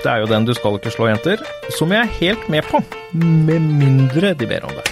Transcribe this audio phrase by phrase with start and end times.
[0.00, 1.42] Det er jo den du skal ikke slå jenter,
[1.76, 2.80] som jeg er helt med på.
[3.20, 4.86] Med mindre de ber om det.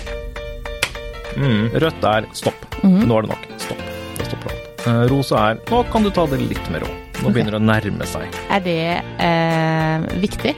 [1.39, 2.67] Mm, rødt er stopp.
[2.85, 3.47] Nå er det nok.
[3.63, 3.81] Stopp.
[4.19, 4.85] Det stopper alt.
[4.85, 6.93] Eh, rosa er nå kan du ta det litt med ro.
[7.23, 8.37] Nå begynner det å nærme seg.
[8.53, 8.77] Er det
[9.25, 10.53] eh, viktig?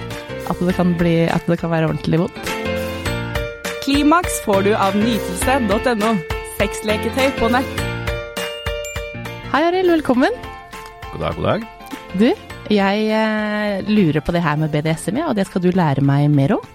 [0.51, 2.55] At det, kan bli, at det kan være ordentlig vondt?
[3.87, 6.15] Klimaks får du av nytelse.no.
[6.59, 7.85] Sexleketøy på nett.
[9.55, 9.95] Hei, Arild.
[9.95, 10.35] Velkommen.
[11.13, 11.69] God dag, god dag.
[12.19, 16.29] Du, jeg eh, lurer på det her med BDSM, og det skal du lære meg
[16.33, 16.67] mer om.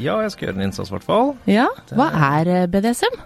[0.00, 1.34] Ja, jeg skal gjøre en innsats, i hvert fall.
[1.50, 3.18] Ja, hva er eh, BDSM?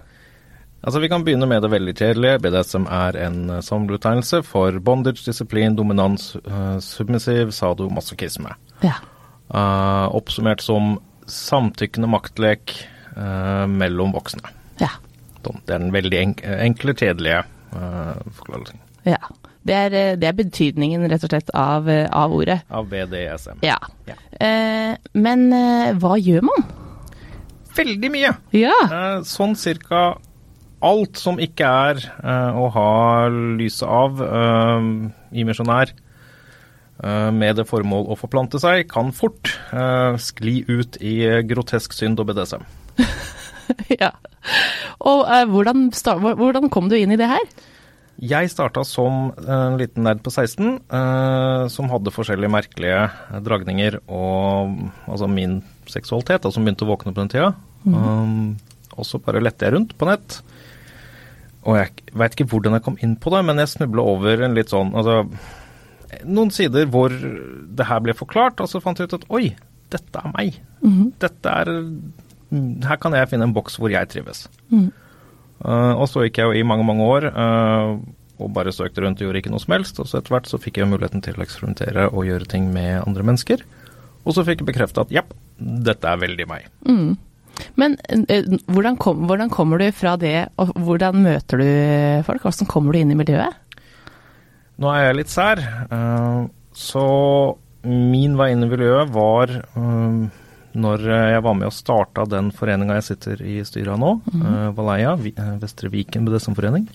[0.87, 2.41] Altså, Vi kan begynne med det veldig kjedelige.
[2.45, 6.35] BDSM er en eh, samlebetegnelse for bondage, disiplin, dominans,
[6.85, 8.57] submissiv, sadomasochisme.
[8.85, 8.99] Ja.
[9.47, 10.97] Uh, oppsummert som
[11.31, 12.75] samtykkende maktlek
[13.15, 14.51] uh, mellom voksne.
[14.83, 14.91] Ja.
[15.47, 19.19] Det er den veldig enkle, kjedelige uh, forklarelsen ja.
[19.67, 22.61] Det, er, eh, det er betydningen, rett og slett, av, eh, av ordet.
[22.71, 23.63] av BDSM.
[23.67, 23.79] Ja.
[24.07, 24.17] Ja.
[24.39, 26.67] Eh, men eh, hva gjør man?
[27.77, 28.33] Veldig mye!
[28.57, 28.77] Ja.
[28.87, 30.07] Eh, sånn cirka
[30.87, 32.91] alt som ikke er eh, å ha
[33.33, 34.21] lyset av
[35.33, 35.93] i misjonær
[37.03, 42.21] eh, med det formål å forplante seg, kan fort eh, skli ut i grotesk synd
[42.23, 42.65] og BDSM.
[44.03, 44.13] ja.
[45.03, 45.89] Og eh, hvordan,
[46.39, 47.49] hvordan kom du inn i det her?
[48.17, 53.03] Jeg starta som en liten nerd på 16, eh, som hadde forskjellige merkelige
[53.45, 55.59] dragninger og altså min
[55.91, 57.51] seksualitet, da, som begynte å våkne på den tida.
[57.87, 58.57] Um,
[58.97, 60.41] og så bare lette jeg rundt på nett.
[61.67, 64.57] Og jeg veit ikke hvordan jeg kom inn på det, men jeg snubla over en
[64.57, 65.25] litt sånn altså,
[66.23, 69.51] Noen sider hvor det her ble forklart, og så fant jeg ut at oi,
[69.93, 70.61] dette er meg.
[71.21, 71.73] Dette er
[72.87, 74.47] Her kan jeg finne en boks hvor jeg trives.
[74.73, 75.06] Eh,
[75.67, 77.93] og så gikk jeg jo i mange, mange år eh,
[78.37, 80.01] og bare søkte rundt og gjorde ikke noe som helst.
[80.03, 83.01] Og så etter hvert så fikk jeg muligheten til å eksperimentere og gjøre ting med
[83.03, 83.65] andre mennesker.
[84.27, 85.23] Og så fikk jeg bekrefta at ja,
[85.57, 86.69] dette er veldig meg.
[87.81, 91.71] Men eh, hvordan, kom, hvordan kommer du fra det, og hvordan møter du
[92.27, 92.45] folk?
[92.45, 93.63] Hvordan kommer du inn i miljøet?
[94.77, 96.41] Nå er jeg litt sær, eh,
[96.77, 97.07] så
[97.87, 100.19] min vei inn i miljøet var eh,
[100.77, 104.71] når jeg var med og starta den foreninga jeg sitter i styret av nå, eh,
[104.77, 106.87] Valeia, Vi- eh, Vestre Viken BDSM-forening.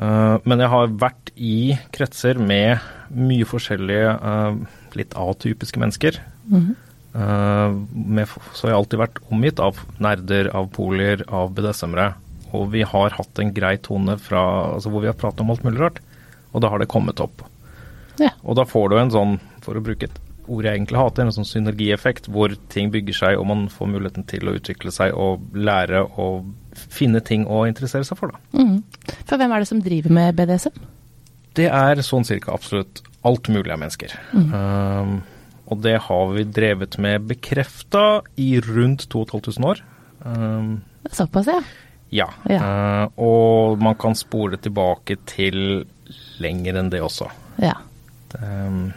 [0.00, 2.78] Eh, men jeg har vært i kretser med
[3.10, 4.54] mye forskjellige uh,
[4.94, 6.18] litt atypiske mennesker.
[7.12, 12.12] Eh, med, så jeg har alltid vært omgitt av nerder, av polier, av BDSM-ere.
[12.54, 15.64] Og vi har hatt en grei tone fra, altså hvor vi har pratet om alt
[15.66, 15.98] mulig rart.
[16.54, 17.42] Og da har det kommet opp.
[18.18, 18.30] Ja.
[18.44, 21.34] Og da får du en sånn, for å bruke et ord jeg egentlig hater, en
[21.34, 25.44] sånn synergieffekt hvor ting bygger seg og man får muligheten til å utvikle seg og
[25.54, 26.30] lære å
[26.90, 28.62] finne ting å interessere seg for, da.
[28.62, 28.80] Mm.
[29.26, 30.80] For hvem er det som driver med BDSM?
[31.58, 34.14] Det er sånn cirka absolutt alt mulig av mennesker.
[34.32, 35.18] Um,
[35.70, 39.82] og det har vi drevet med bekrefta i rundt 2500 år.
[40.24, 40.80] Um,
[41.10, 41.60] Såpass, ja.
[42.10, 42.28] ja.
[42.50, 42.62] Ja.
[42.62, 45.84] Uh, og man kan spore tilbake til
[46.42, 47.28] lenger enn det også.
[47.62, 47.76] Ja.
[48.38, 48.90] Um,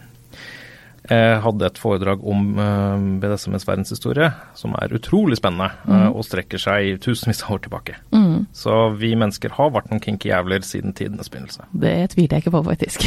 [1.12, 6.14] hadde et foredrag om uh, BDSMs verdenshistorie, som er utrolig spennende mm.
[6.14, 7.98] og strekker seg tusenvis av år tilbake.
[8.16, 8.46] Mm.
[8.56, 11.68] Så vi mennesker har vært noen kinky jævler siden tidenes begynnelse.
[11.76, 13.04] Det tviler jeg ikke på, faktisk.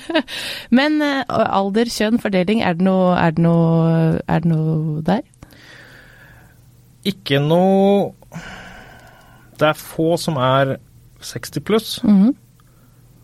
[0.78, 5.26] Men eh, alder, kjønn, fordeling, er det noe, er det noe, er det noe der?
[7.06, 8.16] Ikke noe
[9.58, 10.76] Det er få som er
[11.22, 11.94] 60 pluss.
[12.06, 12.45] Mm Uh,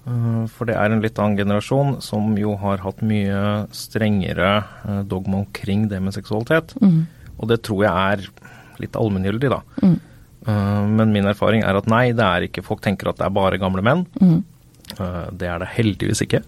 [0.04, 5.44] For det er en litt annen generasjon som jo har hatt mye strengere uh, dogma
[5.44, 6.74] omkring det med seksualitet.
[6.82, 7.04] Mm.
[7.38, 8.24] Og det tror jeg er
[8.82, 9.60] litt allmenngyldig, da.
[9.82, 10.00] Mhm.
[10.42, 13.36] Uh, Men min erfaring er at nei, det er ikke Folk tenker at det er
[13.36, 14.02] bare gamle menn.
[14.98, 16.42] Uh, Det er det heldigvis ikke.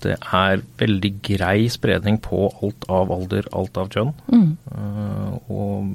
[0.00, 4.14] Det er veldig grei spredning på alt av alder, alt av kjønn.
[4.30, 5.90] Uh, Og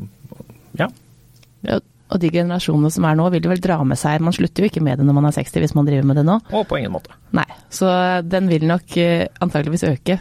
[2.15, 4.71] Og de generasjonene som er nå, vil det vel dra med seg Man slutter jo
[4.71, 6.39] ikke med det når man er 60, hvis man driver med det nå.
[6.55, 7.15] Og på ingen måte.
[7.35, 7.91] Nei, så
[8.23, 10.19] den vil nok eh, antageligvis øke.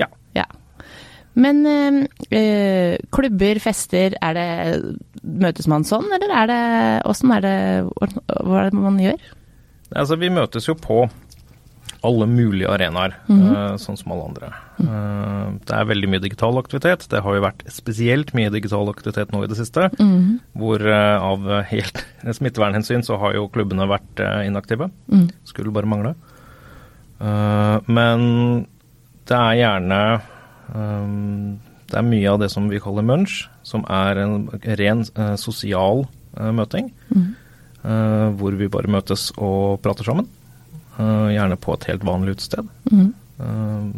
[0.00, 0.08] Ja.
[0.38, 0.46] Ja.
[1.36, 1.98] Men eh,
[2.32, 4.48] eh, klubber, fester, er det
[5.22, 6.62] Møtes man sånn, eller er det
[7.06, 7.56] Åssen er det
[7.86, 9.20] Hva er det man gjør?
[9.92, 11.04] Altså, vi møtes jo på
[12.04, 14.48] alle mulige arenaer, eh, sånn som alle andre.
[14.80, 17.06] Eh, det er veldig mye digital aktivitet.
[17.08, 19.88] Det har jo vært spesielt mye digital aktivitet nå i det siste.
[20.58, 22.04] Hvor eh, av helt
[22.38, 24.90] smittevernhensyn så har jo klubbene vært inaktive.
[25.44, 26.14] Skulle bare mangle.
[27.86, 28.66] Men
[29.30, 30.20] det er gjerne
[31.92, 35.04] Det er mye av det som vi kaller munch, som er en ren
[35.38, 36.90] sosial møting.
[37.84, 40.26] eh, hvor vi bare møtes og prater sammen.
[40.98, 42.68] Eh, gjerne på et helt vanlig utested.
[42.92, 43.92] Eh,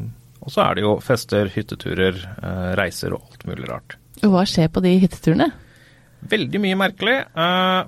[0.45, 3.97] Og så er det jo fester, hytteturer, eh, reiser og alt mulig rart.
[4.23, 5.47] Og hva skjer på de hytteturene?
[6.29, 7.15] Veldig mye merkelig,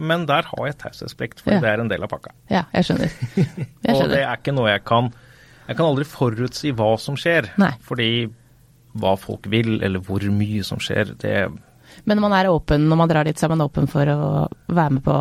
[0.01, 1.61] men der har jeg taushetsplikt, for Ja.
[1.61, 2.33] det er en del av pakka.
[2.51, 3.13] Ja, jeg skjønner.
[3.37, 5.13] Jeg Og det er ikke noe jeg kan
[5.69, 7.49] Jeg kan aldri forutsi hva som skjer.
[7.59, 7.73] Nei.
[7.83, 8.31] Fordi
[8.97, 11.51] hva folk vil, eller hvor mye som skjer, det
[12.05, 14.97] Men man er åpen når man drar dit, så er man åpen for å være
[14.97, 15.17] med på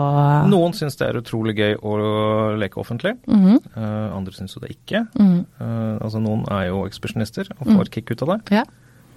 [0.51, 1.95] Noen syns det er utrolig gøy å
[2.60, 3.16] leke offentlig.
[3.27, 3.60] Mm -hmm.
[3.77, 5.06] uh, andre syns jo det ikke.
[5.19, 5.45] Mm -hmm.
[5.62, 8.56] uh, altså Noen er jo ekspedisjonister og får kick ut av det.
[8.56, 8.63] Ja.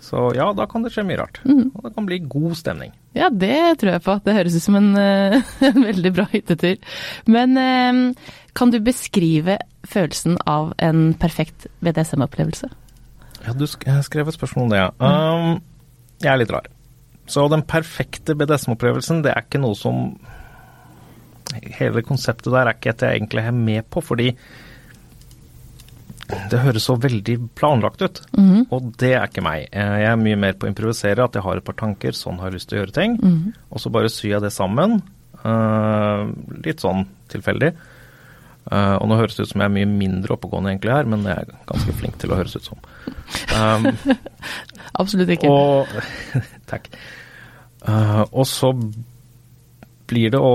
[0.00, 1.40] Så ja, da kan det skje mye rart.
[1.44, 1.70] Mhm.
[1.74, 2.92] Og det kan bli god stemning.
[3.14, 4.20] ja, det tror jeg på.
[4.24, 6.76] Det høres ut som en, eh, en veldig bra hyttetur.
[7.26, 8.14] Men
[8.54, 12.70] kan du beskrive følelsen av en perfekt BDSM-opplevelse?
[13.46, 14.90] Ja, du sk skrev et spørsmål om det, ja.
[14.98, 15.60] Um,
[16.22, 16.66] jeg er litt rar.
[17.28, 20.18] Så den perfekte BDSM-opplevelsen, det er ikke noe som
[21.78, 24.26] Hele konseptet der er ikke et jeg egentlig er med på, fordi
[26.52, 28.18] det høres så veldig planlagt ut.
[28.36, 29.68] Mhm, Og det er ikke meg.
[29.72, 32.36] Eh, Jeg er mye mer på å improvisere, at jeg har et par tanker, sånn
[32.38, 33.16] har jeg lyst til å gjøre ting.
[33.22, 33.54] mhm.
[33.72, 35.02] Og så bare syr jeg det sammen.
[35.44, 36.26] eh,
[36.64, 37.72] litt sånn tilfeldig.
[38.68, 41.24] Eh, og nå høres det ut som jeg er mye mindre oppegående egentlig her, men
[41.28, 42.82] jeg er ganske flink til å høres ut som.
[43.56, 43.88] Um,
[45.02, 45.50] Absolutt ikke.
[45.52, 45.88] og
[46.72, 46.90] Takk.
[47.86, 48.72] Uh, og så
[50.08, 50.54] blir det å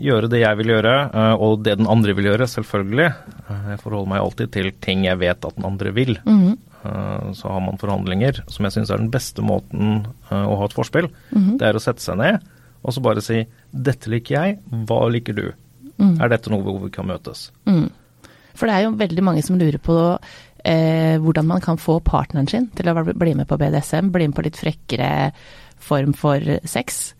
[0.00, 3.10] gjøre det jeg vil gjøre, uh, og det den andre vil gjøre, selvfølgelig.
[3.50, 6.16] Jeg forholder meg alltid til ting jeg vet at den andre vil.
[6.26, 10.64] Mhm, Eh, så har man forhandlinger, som jeg syns er den beste måten å ha
[10.64, 11.10] et forspill.
[11.28, 12.40] mhm, Det er å sette seg ned
[12.80, 13.42] og så bare si
[13.72, 14.58] 'dette liker jeg,
[14.88, 15.52] hva liker du'?
[16.00, 16.16] Mhm.
[16.24, 17.50] Er dette noe hvor vi kan møtes?
[17.68, 17.86] Mm.
[18.58, 19.96] For det er jo veldig mange som lurer på
[20.64, 24.26] eh, hvordan man kan få partneren sin til å bli- bli med på BDSM, bli
[24.28, 25.30] med på litt frekkere
[25.80, 27.14] form for sex.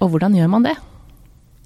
[0.00, 0.76] Og hvordan gjør man det?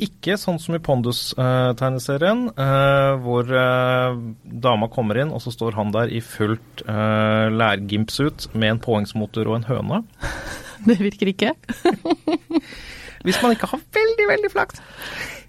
[0.02, 5.92] Ikke sånn som i Pondus-tegneserien, eh, hvor eh, dama kommer inn, og så står han
[5.94, 10.02] der i fullt eh, lærgimpsuit med en påhengsmotor og en høne.
[10.86, 11.54] Det virker ikke.
[13.26, 14.82] Hvis man ikke har veldig, veldig flaks.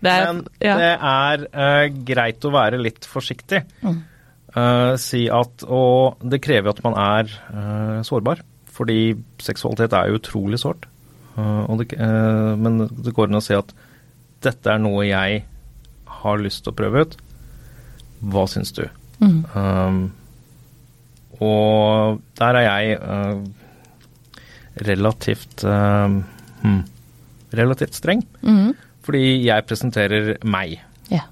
[0.02, 0.76] Det er, Men ja.
[0.78, 3.64] det er uh, greit å være litt forsiktig.
[3.86, 4.00] Mm.
[4.58, 8.44] Uh, si at Og det krever at man er uh, sårbar.
[8.78, 10.86] Fordi seksualitet er jo utrolig sårt.
[11.38, 11.86] Det,
[12.58, 13.70] men det går an å si at
[14.42, 15.44] dette er noe jeg
[16.22, 17.18] har lyst til å prøve ut.
[18.34, 18.84] Hva syns du?
[19.22, 19.40] Mm.
[19.54, 20.00] Um,
[21.42, 23.42] og der er jeg uh,
[24.88, 26.10] relativt uh,
[26.64, 26.82] hmm,
[27.58, 28.24] relativt streng.
[28.42, 28.76] Mhm.
[29.08, 30.80] Fordi jeg presenterer meg.
[31.08, 31.24] Yeah.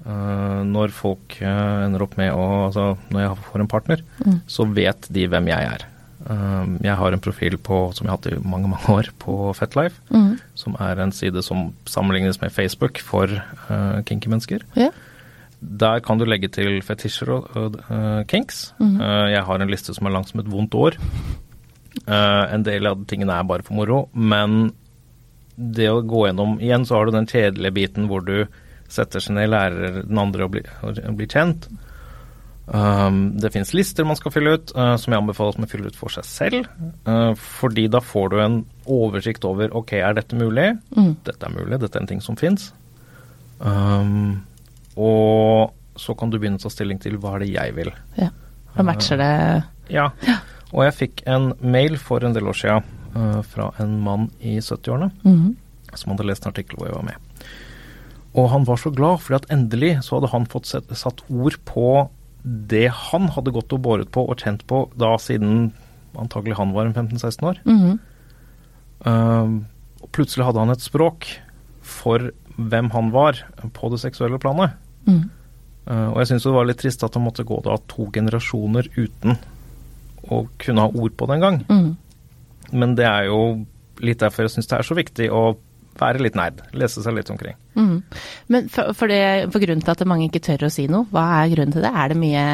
[0.64, 4.38] Når folk eh, ender opp med å Altså, når jeg får en partner, Mm.
[4.48, 5.84] så vet de hvem jeg er.
[6.30, 9.52] Eh, jeg har en profil på, som jeg har hatt i mange, mange år, på
[9.54, 10.00] Fetlife.
[10.10, 10.38] mm.
[10.54, 14.64] Som er en side som sammenlignes med Facebook for uh, kinky mennesker.
[14.74, 14.90] Yeah.
[15.60, 17.76] Der kan du legge til fetisjer og,
[18.28, 18.72] kinks.
[18.80, 18.96] Mm.
[19.32, 20.96] Jeg har en liste som er lang som et vondt år.
[22.06, 24.72] En del av tingene er bare for moro, men
[25.56, 28.46] det å gå gjennom Igjen så har du den kjedelige biten hvor du
[28.92, 31.66] setter seg ned, lærer den andre å bli, å bli kjent.
[32.66, 35.90] Um, det fins lister man skal fylle ut, uh, som jeg anbefaler at man fyller
[35.90, 36.70] ut for seg selv.
[37.06, 38.58] Uh, fordi da får du en
[38.90, 40.72] oversikt over ok, er dette mulig?
[40.94, 41.14] Mm.
[41.26, 42.68] Dette er mulig, dette er en ting som fins.
[43.58, 44.44] Um,
[44.98, 47.94] og så kan du begynne å ta stilling til hva er det jeg vil.
[48.20, 48.32] ja.
[48.76, 49.32] Da matcher det
[49.88, 50.10] Ja.
[50.74, 52.80] Og jeg fikk en mail for en del år eh,
[53.46, 55.54] fra en mann i 70-årene Mhm.
[55.94, 57.46] som hadde lest en artikkel hvor jeg var med.
[58.36, 61.56] Og han var så glad, fordi at endelig så hadde han fått set, satt ord
[61.64, 62.08] på
[62.44, 65.72] det han hadde gått og båret på og kjent på da siden
[66.16, 67.58] antagelig han var en 15-16 år.
[67.64, 67.98] Mm -hmm.
[69.06, 69.62] uh,
[70.02, 71.26] og plutselig hadde han et språk
[71.82, 73.40] for hvem han var
[73.72, 74.70] på det seksuelle planet.
[75.06, 75.30] Mm.
[75.90, 78.88] Uh, og jeg syns det var litt trist at han måtte gå da to generasjoner
[78.96, 79.36] uten
[80.30, 81.64] å kunne ha ord på det engang.
[81.68, 81.96] Mhm.
[82.72, 83.40] Men det er jo
[84.04, 85.56] litt derfor jeg syns det er så viktig å
[85.96, 86.60] være litt nerd.
[86.76, 87.56] Lese seg litt omkring.
[87.76, 88.02] Mm.
[88.52, 91.24] Men for, for, det, for grunnen til at mange ikke tør å si noe, hva
[91.40, 91.92] er grunnen til det?
[91.92, 92.46] Er det mye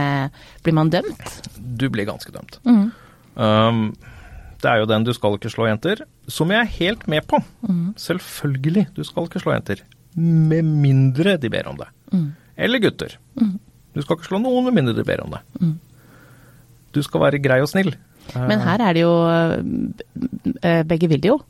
[0.62, 1.38] Blir man dømt?
[1.58, 2.60] Du blir ganske dømt.
[2.68, 2.84] Mm.
[3.34, 3.82] Um,
[4.62, 7.42] det er jo den 'du skal ikke slå jenter', som jeg er helt med på.
[7.66, 7.94] Mm.
[7.98, 9.82] Selvfølgelig, du skal ikke slå jenter.
[10.14, 11.88] Med mindre de ber om det.
[12.12, 12.32] Mhm.
[12.56, 13.18] Eller gutter.
[13.34, 13.58] Mhm.
[13.94, 15.40] Du skal ikke slå noen med mindre de ber om det.
[15.60, 15.78] Mhm.
[16.94, 17.96] Du skal være grei og snill.
[18.34, 19.12] Men her er det jo
[20.62, 21.40] eh, Begge vil det jo.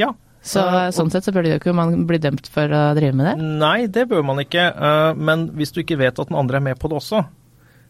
[0.00, 0.12] Ja.
[0.42, 3.12] Så Eh, sånn sett så bør det jo ikke man bli dømt for å drive
[3.18, 3.34] med det.
[3.60, 4.68] Nei, det bør man ikke.
[4.72, 7.24] eh, Men hvis du ikke vet at den andre er med på det også,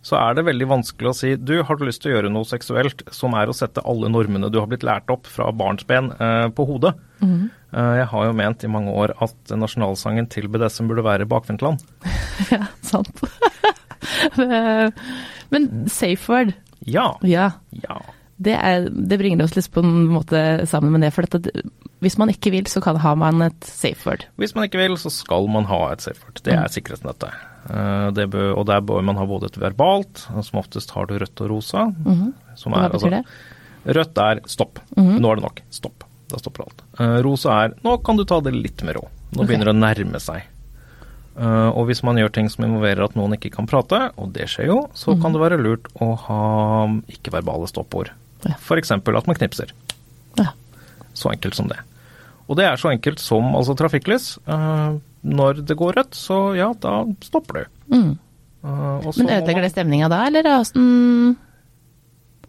[0.02, 2.48] så er det veldig vanskelig å si du, har du lyst til å gjøre noe
[2.48, 6.48] seksuelt som er å sette alle normene du har blitt lært opp fra barnsben eh,
[6.56, 6.94] på hodet.
[7.20, 7.50] Mm.
[7.70, 11.84] Eh, Jeg har jo ment i mange år at nasjonalsangen til BDSM burde være Bakvendtland.
[12.50, 13.12] Ja, sant.
[14.40, 14.90] Eh,
[15.52, 16.54] Men safe word,
[16.88, 17.12] Ja.
[17.22, 17.50] Ja.
[17.84, 18.00] Ja.
[18.40, 21.12] Det, er, det bringer oss litt på en måte sammen med det.
[21.12, 21.64] For dette,
[22.00, 24.24] hvis man ikke vil, så kan, har man et safe word.
[24.40, 26.40] Hvis man ikke vil, så skal man ha et safe word.
[26.46, 27.46] Det er sikkerhetsnettet.
[27.68, 31.18] Eh, Det bør, og der bør man ha både et verbalt, som oftest har du
[31.20, 31.88] rødt og rosa.
[32.56, 33.24] Som Hva betyr betyr det?
[33.26, 34.80] altså, rødt er stopp.
[34.96, 35.60] Nå er det nok.
[35.70, 36.06] Stopp.
[36.30, 36.82] Da stopper alt.
[37.02, 39.04] Eh, rosa er nå kan du ta det litt med ro.
[39.34, 39.50] Nå okay.
[39.50, 40.48] begynner det å nærme seg.
[41.40, 44.48] Uh, og hvis man gjør ting som involverer at noen ikke kan prate, og det
[44.50, 46.40] skjer jo, så kan det være lurt å ha
[47.08, 48.10] ikke-verbale stoppord.
[48.46, 48.54] Ja.
[48.58, 48.90] F.eks.
[48.90, 49.72] at man knipser.
[50.38, 50.52] Ja.
[51.14, 51.78] Så enkelt som det.
[52.48, 54.38] Og det er så enkelt som altså trafikklys.
[54.46, 57.94] Eh, når det går rødt, så ja, da stopper du.
[57.94, 58.18] Mm.
[58.64, 61.36] Eh, Men ødelegger det stemninga da, eller er åssen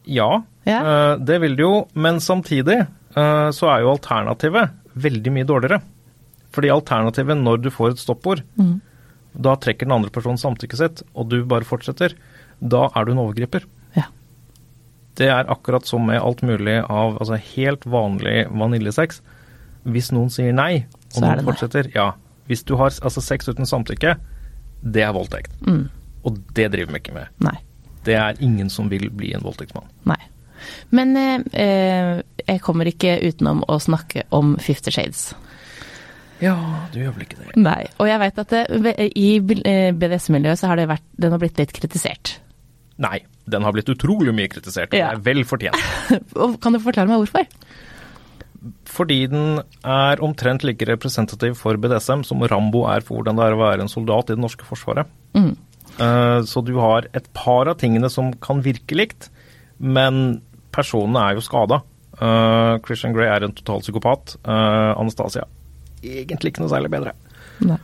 [0.06, 0.80] Ja, Ja.
[0.82, 1.88] eh, det vil det jo.
[1.94, 5.82] Men samtidig så er jo alternativet veldig mye dårligere.
[6.56, 8.80] Fordi alternativet når du får et stoppord, Mm.
[9.40, 12.14] da trekker den andre personen samtykket sitt, og du bare fortsetter,
[12.62, 13.64] da er du en overgriper.
[15.20, 19.22] Det er akkurat som med alt mulig av altså helt vanlig vaniljesex.
[19.92, 22.12] Hvis noen sier nei, og er noen fortsetter, ja.
[22.50, 24.16] Hvis du har altså sex uten samtykke,
[24.82, 25.54] det er voldtekt.
[25.68, 25.86] Mm.
[26.28, 27.32] Og det driver vi ikke med.
[27.44, 27.58] Nei.
[28.06, 29.90] Det er ingen som vil bli en voldtektsmann.
[30.10, 30.20] Nei.
[30.94, 32.12] Men eh, eh,
[32.46, 35.32] jeg kommer ikke utenom å snakke om Fifty Shades.
[36.42, 36.56] Ja,
[36.94, 37.56] du gjør vel ikke det?
[37.62, 37.84] Nei.
[38.02, 41.62] Og jeg vet at det, i eh, BDS-miljøet så har det vært, den har blitt
[41.62, 42.36] litt kritisert.
[43.02, 43.20] Nei,
[43.50, 45.10] den har blitt utrolig mye kritisert, og Ja.
[45.12, 45.78] det er vel fortjent.
[46.62, 47.48] Kan du forklare meg hvorfor?
[48.86, 53.56] Fordi den er omtrent like representativ for BDSM som Rambo er for hvordan det er
[53.56, 55.08] å være en soldat i det norske forsvaret.
[55.34, 55.56] Mm.
[55.98, 59.30] Eh, Så du har et par av tingene som kan virke likt,
[59.80, 61.82] men personene er jo skada.
[62.86, 64.36] Christian Grey er en total psykopat.
[64.46, 65.48] Eh, Anastasia
[66.04, 67.12] egentlig ikke noe særlig bedre.
[67.62, 67.78] Nei.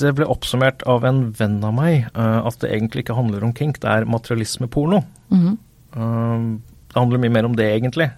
[0.00, 3.52] Det ble oppsummert av en venn av meg eh, at det egentlig ikke handler om
[3.56, 5.02] kink, det er materialismeporno.
[5.32, 5.58] Mhm.
[5.94, 6.48] Eh,
[6.90, 8.08] det handler mye mer om det, egentlig.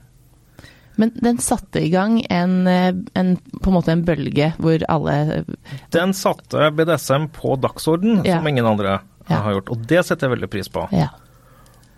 [1.00, 5.44] Men den satte i gang en, eh, en, på en måte en bølge hvor alle
[5.90, 8.38] Den satte BDSM på dagsorden Ja.
[8.38, 9.36] som ingen andre Ja.
[9.42, 10.86] har gjort, og det setter jeg veldig pris på.
[10.92, 11.08] Ja.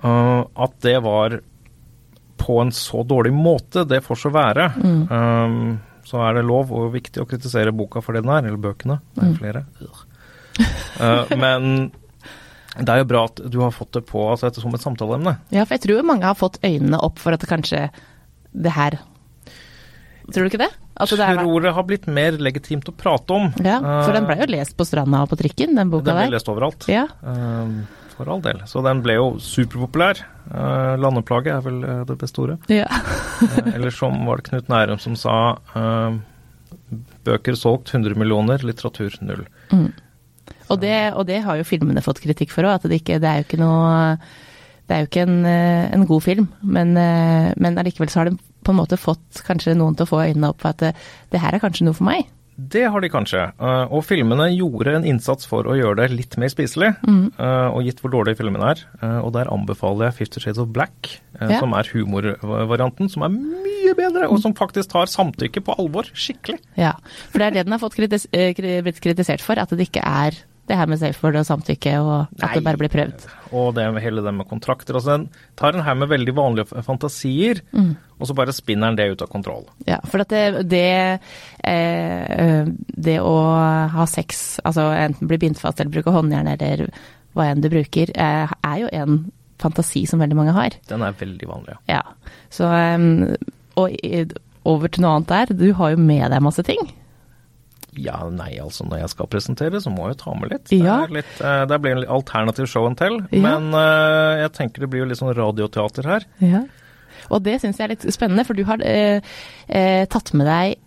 [0.05, 1.41] Uh, at det var
[2.37, 4.67] på en så dårlig måte, det får så være.
[4.76, 5.03] Mm.
[5.11, 8.61] Eh, så er det lov og viktig å kritisere boka for det den er, eller
[8.61, 9.00] bøkene.
[9.14, 9.64] Det er jo flere.
[11.00, 11.70] Uh, men
[12.78, 15.37] det er jo bra at du har fått det på altså, som et samtaleemne.
[15.54, 17.88] ja, for jeg tror mange har fått øynene opp for at det kanskje
[18.54, 19.00] det her
[20.25, 20.70] Tror du ikke det?
[20.96, 23.50] Altså, det tror det har blitt mer legitimt å prate om.
[23.61, 26.14] ja, for den ble jo Eh, lest på stranda og på trikken, den boka der.
[26.14, 26.34] Den ble der.
[26.38, 26.87] lest overalt.
[26.88, 27.02] Ja.
[27.20, 27.75] Eh,
[28.16, 28.62] for all del.
[28.71, 30.23] Så den ble jo superpopulær.
[30.44, 32.59] Uh, landeplage er vel uh, det beste ordet.
[32.73, 32.87] ja.
[32.88, 35.37] uh, eller som var det Knut Nærum som sa
[35.75, 36.18] eh,
[37.25, 39.44] bøker solgt 100 millioner, litteratur null.
[40.68, 43.28] Og, det, og det har jo filmene fått kritikk for òg, at det ikke Det
[43.28, 43.92] er jo ikke noe
[44.88, 48.30] Det er jo ikke en, eh, en god film, men, eh, men allikevel så har
[48.30, 50.92] det på en måte fått kanskje noen til å få øynene opp for at det,
[51.33, 52.28] det her er kanskje noe for meg.
[52.56, 53.40] Det har de kanskje.
[53.58, 56.92] eh, og filmene gjorde en innsats for å gjøre det litt mer spiselig.
[57.02, 57.32] mm.
[57.75, 58.84] og gitt hvor dårlig filmen er.
[59.02, 61.58] eh, og der anbefaler jeg Fifty Shades of Black, eh, Ja.
[61.61, 66.04] som er humorvarianten, som er mye bedre, og som faktisk tar samtykke på alvor.
[66.14, 66.61] Skikkelig.
[66.76, 66.92] Ja,
[67.30, 70.04] for det er det den har fått kritis eh, blitt kritisert for, at det ikke
[70.04, 72.52] er det her med safe word og samtykke, og at Nei.
[72.56, 73.26] det bare blir prøvd.
[73.54, 74.97] Og det med hele det med kontrakter.
[74.97, 75.26] Altså, den
[75.61, 79.25] tar en haug med veldig vanlige fantasier, fantasier, og så bare spinner den det ut
[79.26, 79.66] av kontroll.
[79.88, 81.21] Ja, for at det, det,
[81.68, 82.64] eh,
[83.09, 83.37] det å
[83.94, 86.88] ha sex, altså enten bli bindt fast eller bruke håndjern eller
[87.35, 89.25] hva enn du bruker, eh, er jo en
[89.61, 90.76] fantasi som veldig mange har.
[90.88, 91.78] Den er veldig vanlig.
[91.90, 92.02] Ja,
[92.52, 93.35] så um,
[93.80, 93.94] Og
[94.64, 96.80] over til noe annet der, du har jo med deg masse ting.
[98.01, 100.73] Ja, nei, altså når jeg skal presentere, så må jeg jo ta med litt.
[100.75, 101.01] Ja.
[101.05, 103.43] Det, er litt eh, det blir en alternativ show and tell, Ja.
[103.47, 106.27] men uh, jeg tenker det blir jo litt sånn radioteater her.
[106.45, 106.65] Ja.
[107.31, 109.19] Og det syns jeg er litt spennende, for du har uh,
[109.71, 110.81] uh, tatt med deg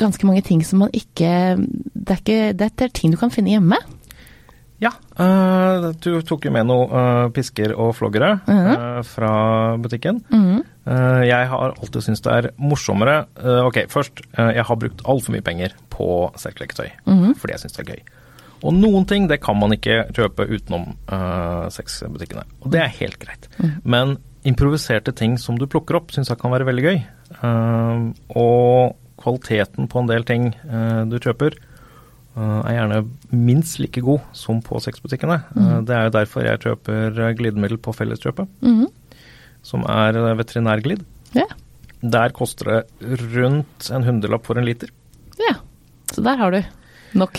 [0.00, 1.28] ganske mange ting som man ikke
[1.60, 3.76] Det er, ikke, det er ting du kan finne hjemme.
[4.82, 4.90] Ja,
[6.02, 9.32] du tok jo med noe eh, pisker og floggere eh, fra
[9.78, 10.18] butikken.
[10.32, 13.20] Eh, jeg har alltid syntes det er morsommere
[13.68, 14.24] Ok, først.
[14.34, 16.08] jeg har brukt altfor mye penger på
[16.40, 18.02] sexleketøy fordi jeg syns det er gøy.
[18.62, 22.44] Og noen ting det kan man ikke kjøpe utenom uh, sexbutikkene.
[22.62, 23.48] Og det er helt greit.
[23.82, 27.02] Men improviserte ting som du plukker opp, syns jeg kan være veldig gøy.
[27.42, 31.58] Uh, og kvaliteten på en del ting uh, du kjøper,
[32.32, 35.34] er gjerne minst like god som på sexbutikkene.
[35.52, 38.86] Eh, det er jo derfor jeg kjøper glidemiddel på Felleskjøpet, -hmm.
[39.60, 41.04] som er veterinærglid.
[41.36, 41.52] Yeah.
[42.00, 42.80] Der koster det
[43.36, 44.88] rundt en hundrelapp for en liter.
[45.38, 45.56] ja.
[46.12, 46.62] Så der har du
[47.18, 47.38] nok.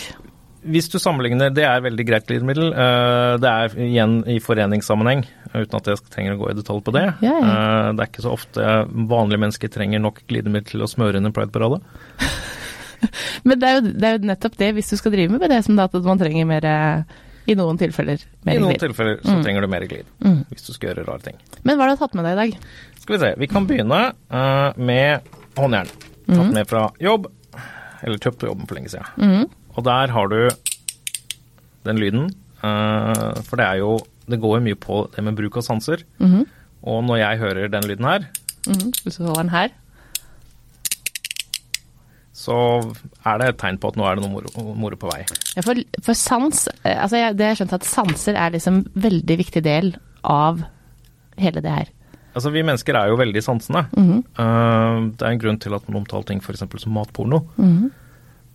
[0.64, 2.70] Hvis du sammenligner, det er veldig greit glidemiddel.
[2.72, 5.26] Eh, Det er igjen i foreningssammenheng.
[5.54, 7.02] uten at jeg trenger å gå i detalj på det.
[7.22, 8.64] Eh, Det er ikke så ofte
[9.06, 11.80] vanlige mennesker trenger nok glidemiddel til å smøre inn en prideparade.
[13.44, 15.76] Men det er, jo, det er jo nettopp det, hvis du skal drive med BDSM,
[15.76, 17.02] da, at man trenger mer eh,
[17.52, 18.56] I noen tilfeller mer glid.
[18.56, 18.80] I noen glid.
[18.86, 19.42] tilfeller så Mm.
[19.44, 20.44] trenger du mer glid, Mm.
[20.48, 21.36] hvis du skal gjøre rare ting.
[21.62, 22.58] Men hva har du tatt med deg i dag?
[23.00, 25.20] Skal vi se, vi kan begynne eh, med
[25.56, 25.90] håndjern.
[26.26, 27.26] Tatt med fra jobb,
[28.04, 29.06] eller kjøpt på jobben for lenge siden.
[29.16, 29.46] Mm.
[29.74, 30.40] Og der har du
[31.84, 32.26] den lyden,
[32.64, 36.00] eh, for det er jo Det går jo mye på det med bruk av sanser.
[36.18, 36.46] Mhm.
[36.88, 38.22] Og når jeg hører den lyden her,
[38.66, 39.68] mm Hvis du holder den her.
[42.32, 42.56] så
[43.24, 45.20] er det et tegn på at nå er det noe moro, moro på vei.
[45.56, 48.80] Ja, for, for sans eh, altså jeg, Det har jeg skjønt at sanser er liksom
[48.94, 49.94] veldig viktig del
[50.24, 50.64] av
[51.40, 51.92] hele det her.
[52.34, 53.86] Altså, vi mennesker er jo veldig sansende.
[53.94, 54.22] Mm -hmm.
[54.38, 56.64] uh, det er en grunn til at man omtaler ting f.eks.
[56.76, 57.44] som matporno.
[57.56, 57.90] Mm -hmm.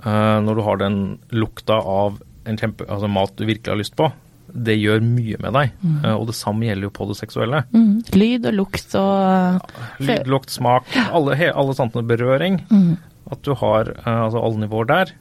[0.05, 3.95] uh, når du har den lukta av en kjempe, altså mat du virkelig har lyst
[3.95, 4.11] på,
[4.53, 5.71] det gjør mye med deg.
[6.03, 7.63] Eh, og det samme gjelder jo på det seksuelle.
[7.71, 8.01] Mhm.
[8.13, 9.61] Lyd og lukt og
[9.99, 12.65] Lyd, lukt, smak, alle, he, alle sansene berøring.
[12.69, 12.97] Mhm.
[13.31, 15.11] At du har altså alle nivåer der.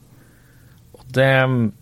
[0.97, 1.73] Og det,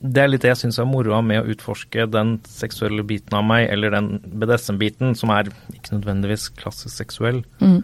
[0.00, 3.44] det er litt det jeg syns er moroa med å utforske den seksuelle biten av
[3.44, 7.42] meg, eller den BDSM-biten, som er ikke nødvendigvis klassisk seksuell.
[7.60, 7.82] Mm.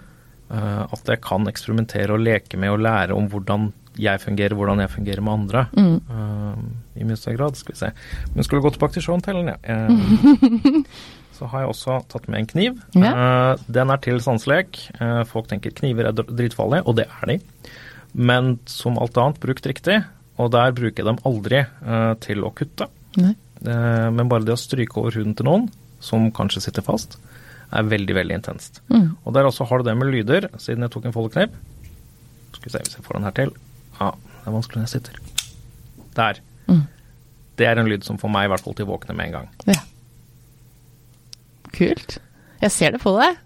[0.48, 3.68] Eh, at jeg kan eksperimentere og leke med og lære om hvordan
[4.00, 5.66] jeg fungerer, hvordan jeg fungerer med andre.
[5.76, 6.00] Mm.
[6.16, 7.92] Eh, I mye større grad, skal vi se.
[8.34, 9.58] Men skulle gå tilbake til show-and-tellen, ja.
[9.64, 10.82] Eh,
[11.36, 12.80] så har jeg også tatt med en kniv.
[12.96, 14.80] Eh, den er til sanselek.
[15.28, 17.40] Folk tenker kniver er dr- dritfarlige, og det er de.
[18.16, 19.98] Men som alt annet, brukt riktig.
[20.36, 22.88] Og der bruker jeg dem aldri eh, til å kutte.
[23.16, 25.68] Eh, men bare det å stryke over huden til noen,
[26.04, 27.16] som kanskje sitter fast,
[27.74, 28.82] er veldig, veldig intenst.
[28.92, 29.16] Mm.
[29.24, 31.56] Og der også har du det med lyder, siden jeg tok en foldekniv.
[32.52, 33.54] Skal vi se hvis jeg får den her til.
[33.98, 35.18] Ja, det er vanskelig når jeg sitter.
[36.16, 36.40] Der.
[36.68, 36.84] Mm.
[37.56, 39.36] Det er en lyd som får meg i hvert fall til å våkne med en
[39.40, 39.50] gang.
[39.72, 39.80] Ja.
[41.76, 42.18] Kult.
[42.62, 43.36] Jeg ser det på deg.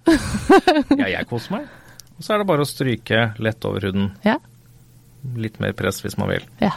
[1.00, 1.70] Ja, jeg koser meg.
[2.18, 4.10] Og så er det bare å stryke lett over huden.
[4.26, 4.36] Ja.
[5.40, 6.46] Litt mer press hvis man vil.
[6.62, 6.72] Ja.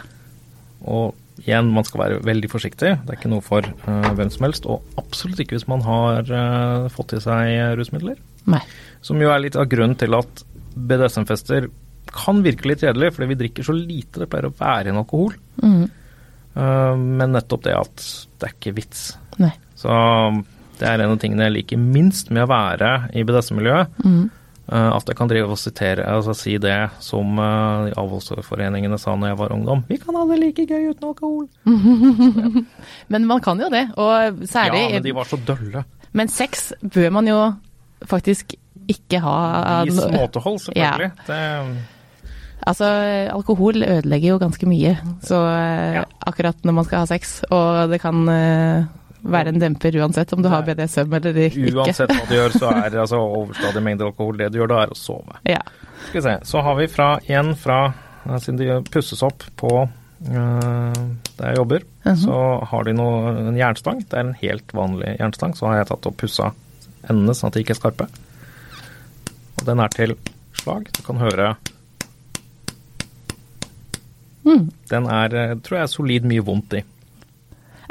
[0.83, 2.91] Og igjen, man skal være veldig forsiktig.
[3.03, 4.67] Det er ikke noe for uh, hvem som helst.
[4.69, 8.19] Og absolutt ikke hvis man har uh, fått i seg rusmidler.
[8.51, 8.61] Nei.
[9.03, 11.69] Som jo er litt av grunnen til at BDSM-fester
[12.13, 15.35] kan virke litt kjedelig, fordi vi drikker så lite det pleier å være en alkohol.
[15.63, 15.83] Mm.
[16.53, 19.07] Uh, men nettopp det at det er ikke vits.
[19.41, 19.53] Nei.
[19.79, 19.89] Så
[20.79, 23.99] det er en av tingene jeg liker minst med å være i BDSM-miljøet.
[24.03, 24.31] Mhm.
[24.71, 29.33] Eh, At jeg kan drive og sitere, altså si det som uh, avholdsforeningene sa når
[29.33, 29.83] jeg var ungdom.
[29.89, 31.47] Vi kan ha det like gøy uten alkohol.
[33.13, 35.83] Men man kan jo det, og særlig Ja, men de var så dølle.
[36.13, 37.39] Men sex bør man jo
[38.05, 38.53] faktisk
[38.87, 41.11] ikke ha I småtehold, selvfølgelig.
[41.27, 41.41] Det,
[42.63, 42.87] Altså,
[43.33, 46.03] alkohol ødelegger jo ganske mye, så eh, Ja.
[46.25, 48.85] akkurat når man skal ha sex, og det kan eh,
[49.23, 51.71] være en demper uansett om du har BDSM eller ikke.
[51.73, 54.91] uansett hva du gjør, så er altså overstadig mengde alkohol det du gjør da, er
[54.91, 55.37] å sove.
[55.47, 55.61] Ja.
[56.09, 56.33] Skal vi se.
[56.49, 57.93] Så har vi fra igjen fra
[58.39, 60.93] Siden de pusses opp på eh,
[61.35, 62.15] der jeg jobber, Mhm.
[62.21, 62.35] så
[62.71, 63.99] har de noe, en jernstang.
[64.07, 65.51] Det er en helt vanlig jernstang.
[65.55, 66.53] Så har jeg tatt og pussa
[67.09, 68.07] endene sånn at de ikke er skarpe.
[69.59, 70.15] Og den er til
[70.53, 70.87] slag.
[70.95, 71.55] Du kan høre
[74.45, 74.71] Mm.
[74.89, 76.83] Den er, eh, tror jeg, er solid mye vondt i.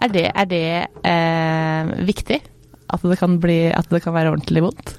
[0.03, 0.63] Er det, er det
[1.07, 2.41] eh, viktig?
[2.93, 4.97] At det, kan bli, at det kan være ordentlig vondt?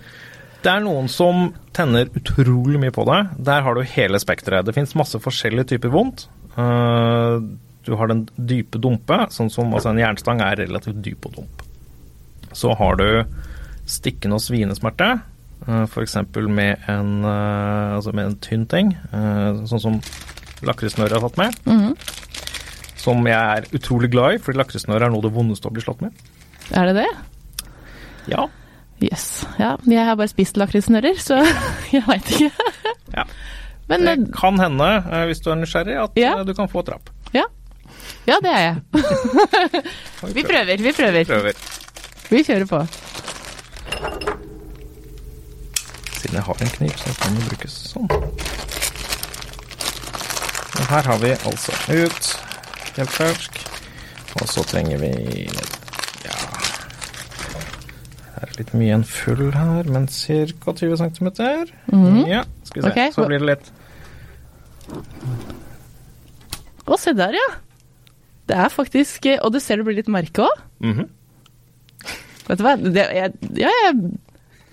[0.63, 3.19] Det er noen som tenner utrolig mye på det.
[3.43, 4.65] Der har du hele spekteret.
[4.65, 6.27] Det fins masse forskjellige typer vondt.
[6.55, 7.35] Eh,
[7.83, 11.63] Du har den dype dumpe, sånn som altså en jernstang er relativt dyp og dump.
[12.55, 13.25] Så har du
[13.91, 15.09] stikkende og svinesmerte,
[15.91, 16.15] f.eks.
[16.47, 19.99] med, en, eh, altså med en tynn ting, eh, sånn som
[20.63, 21.59] lakrisnøret har tatt med.
[21.67, 21.97] Mhm.
[23.03, 25.83] Som jeg er utrolig glad i, fordi lakrisnøre er noe av det vondeste å bli
[25.83, 26.13] slått med.
[26.71, 27.09] Er det det?
[28.31, 28.45] Ja.
[29.03, 29.09] Jøss.
[29.09, 29.25] Yes.
[29.59, 31.41] Ja, jeg har bare spist lakrisnører, så
[31.95, 32.51] jeg veit ikke.
[33.17, 33.25] ja.
[33.91, 36.37] Men Det eh, kan hende, eh, hvis du er nysgjerrig, at Ja.
[36.39, 37.09] eh, du kan få trapp.
[37.35, 37.43] ja.
[38.29, 38.75] ja, det er jeg.
[40.37, 41.19] Vi prøver, vi prøver.
[41.19, 41.59] Vi prøver.
[42.31, 42.79] Vi kjører på.
[46.21, 48.07] Siden jeg har en kniv, så kan den brukes sånn.
[50.73, 52.31] Og her har vi altså ut,
[52.97, 53.61] helt fersk.
[54.41, 55.11] Og så trenger vi
[56.23, 56.37] ja
[58.33, 60.73] Det er litt mye en full her, men ca.
[60.73, 61.29] 20 cm.
[62.29, 62.91] Ja, skal vi se.
[62.91, 63.11] Okay.
[63.15, 63.71] Så blir det litt
[66.83, 67.49] Å, se der, ja.
[68.51, 70.63] Det er faktisk eh, Og du ser det blir litt merke òg.
[70.83, 71.05] Mhm.
[72.43, 73.93] Vet du hva, det, jeg, ja, jeg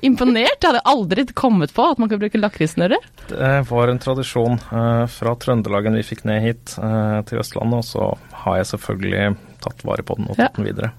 [0.07, 0.59] imponert.
[0.63, 2.99] Jeg hadde aldri kommet på at man kunne bruke lakrissnørre.
[3.31, 7.85] Det var en tradisjon eh, fra Trøndelagen vi fikk ned hit eh, til Østlandet, og
[7.87, 8.11] så
[8.45, 10.57] har jeg selvfølgelig tatt vare på den og tatt Ja.
[10.57, 10.93] den videre.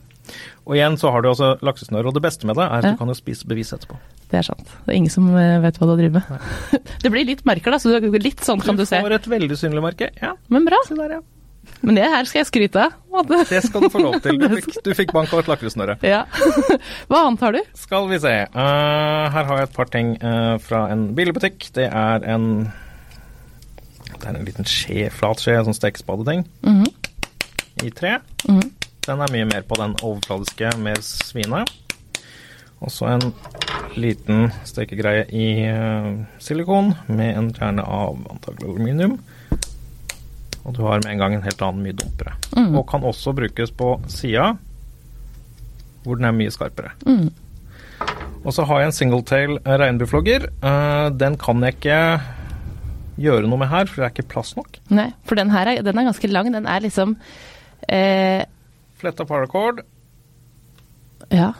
[0.69, 2.91] Og igjen så har du også laksesnøre, og det beste med det er at Ja.
[2.93, 3.97] du kan jo spise bevis etterpå.
[4.31, 4.63] Det er sant.
[4.85, 6.81] Det er ingen som eh, vet hva du driver med.
[7.03, 8.95] det blir litt merker, da, så litt sånn kan du se.
[9.01, 10.11] Du får et veldig synlig merke.
[10.21, 10.77] Ja, Men bra.
[10.87, 11.21] se der, ja.
[11.81, 13.31] Men det her skal jeg skryte av.
[13.49, 14.37] Det skal du få lov til.
[14.37, 15.95] Du fikk, du fikk bank av et lakrisnøre.
[16.05, 16.23] Ja.
[17.09, 17.61] Hva annet har du?
[17.77, 18.33] Skal vi se.
[18.53, 21.71] Uh, her har jeg et par ting uh, fra en billigbutikk.
[21.75, 22.45] Det er en
[24.21, 26.85] Det er en liten skje, flat skje, sånn stekespadeting, Mhm.
[27.81, 28.19] i tre.
[28.47, 28.67] Mhm.
[29.07, 31.63] Den er mye mer på den overfladiske, mer svine.
[32.81, 33.33] Og så en
[33.97, 39.17] liten stekegreie i uh, silikon med en kjerne av antagelig aluminium.
[40.65, 42.35] Og du har med en gang en helt annen mye dumpere.
[42.55, 42.75] Mm.
[42.77, 44.51] Og kan også brukes på sida,
[46.03, 46.91] hvor den er mye skarpere.
[47.05, 47.31] Mm.
[48.45, 50.47] Og så har jeg en singletail regnbueflogger.
[50.65, 51.97] Eh, den kan jeg ikke
[53.21, 54.79] gjøre noe med her, for det er ikke plass nok.
[54.89, 56.49] Nei, for den her er, den er ganske lang.
[56.53, 57.17] Den er liksom
[57.89, 58.45] eh,
[59.01, 59.81] Fletta paracord.
[61.33, 61.51] Ja.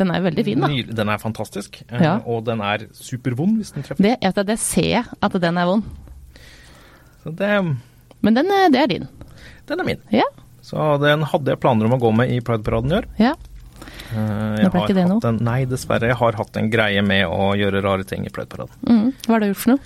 [0.00, 0.68] Den er veldig fin, da.
[0.72, 1.82] Ny- Den er fantastisk.
[1.88, 2.18] eh, Ja.
[2.24, 4.02] Og den er supervond hvis den treffer.
[4.02, 5.84] Det, det ser jeg at den er vond.
[7.22, 7.52] Så det,
[8.22, 9.08] Men den, eh, det er din.
[9.66, 9.98] den er min.
[10.10, 10.24] Ja.
[10.62, 13.04] Så den hadde jeg planer om å gå med i Pride-paraden i år.
[13.18, 13.34] ja.
[14.10, 16.08] Eh, Nå jeg ble har ikke det En, nei, dessverre.
[16.10, 18.74] Jeg har hatt en greie med å gjøre rare ting i Pride-paraden.
[18.86, 19.12] Mm.
[19.26, 19.78] Hva har du gjort for noe?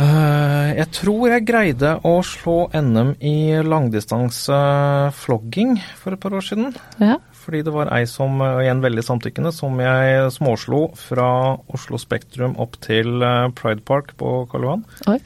[0.00, 6.74] Eh, jeg tror jeg greide å slå NM i langdistanseflogging for et par år siden.
[7.00, 7.16] Ja.
[7.40, 11.28] Fordi det var ei som, igjen veldig samtykkende, som jeg småslo fra
[11.72, 13.08] Oslo Spektrum opp til
[13.56, 14.84] Pride Park på Karl Johan.
[15.08, 15.18] Oi.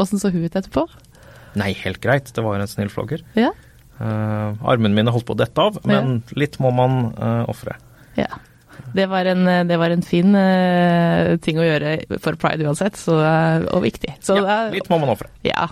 [0.00, 0.88] Åssen så hun ut etterpå?
[1.58, 3.20] Nei, helt greit, det var en snill flogger.
[3.38, 3.50] Ja.
[4.00, 7.76] Uh, armene mine holdt på å dette av, men litt må man uh, ofre.
[8.18, 8.30] ja.
[8.92, 13.14] Det var en, det var en fin uh, ting å gjøre for pride uansett, så,
[13.24, 14.10] eh, og viktig.
[14.20, 15.30] Så, Ja, eh, litt må man ofre.
[15.46, 15.68] Ja.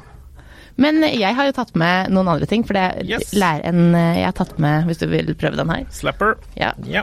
[0.81, 3.35] Men jeg har jo tatt med noen andre ting, for det Yes.
[3.37, 5.85] lær en eh, Jeg har tatt med, hvis du vil prøve den her.
[5.93, 6.37] Slapper.
[6.57, 6.71] Ja.
[6.89, 7.03] Ja.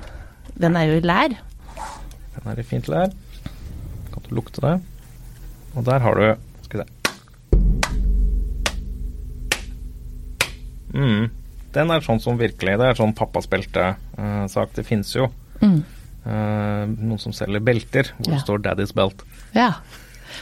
[0.57, 1.35] Den er jo i lær.
[2.37, 3.13] Den er i fint lær.
[4.13, 4.73] Kan du lukte det?
[5.75, 6.25] Og der har du
[10.93, 11.29] Mm.
[11.73, 14.73] Den er sånn som virkelig Det er sånn pappasbelte-sak.
[14.75, 15.27] det finnes jo
[15.61, 15.83] Mm.
[16.25, 18.33] eh, noen som selger belter hvor Ja.
[18.33, 19.23] det står 'Daddy's belt'.
[19.55, 19.73] Ja.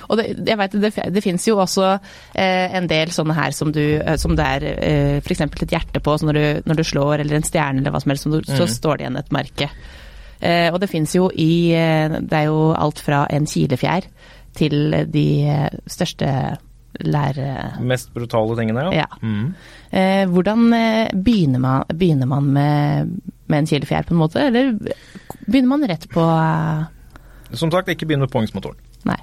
[0.09, 1.99] Og det, jeg vet, det, det finnes jo også
[2.35, 5.41] eh, en del sånne her som, du, eh, som det er eh, f.eks.
[5.41, 8.09] et hjerte på, så når du, når du slår, eller en stjerne eller hva som
[8.11, 8.67] helst, så, så Mhm.
[8.69, 9.69] står det igjen et merke.
[10.41, 14.03] Eh, og det finnes jo i eh, Det er jo alt fra en kilefjær
[14.53, 16.57] til de eh, største
[17.03, 17.39] lær...
[17.83, 19.05] Mest brutale tingene, ja.
[19.05, 19.09] Ja.
[19.21, 19.53] Mm.
[19.95, 23.13] Eh, hvordan eh, begynner man, begynner man med,
[23.47, 24.41] med en kilefjær, på en måte?
[24.43, 24.73] Eller
[25.45, 28.81] begynner man rett på eh, Som sagt, ikke begynn med påhengsmotoren.
[29.07, 29.21] Nei.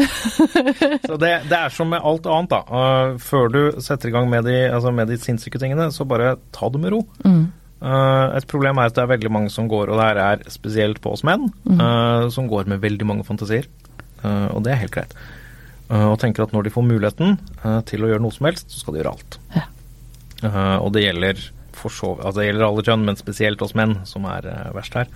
[1.08, 2.60] Så det, det er som med alt annet, da.
[2.68, 6.36] Uh, før du setter i gang med de, altså med de sinnssyke tingene, så bare
[6.56, 7.02] ta det med ro.
[7.24, 7.48] Mm.
[7.80, 11.00] Et problem er at det er veldig mange som går, og det her er spesielt
[11.00, 13.68] på oss menn, uh, som går med veldig mange fantasier.
[14.20, 15.14] Og det er helt greit.
[15.90, 18.68] Uh, og tenker at når de får muligheten uh, til å gjøre noe som helst,
[18.70, 19.38] så skal de gjøre alt.
[19.56, 19.64] Ja.
[20.44, 21.42] Uh, og det gjelder
[21.74, 25.08] for så altså det gjelder alle kjønn, men spesielt oss menn, som er verst her.